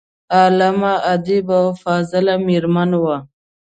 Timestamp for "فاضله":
1.83-2.33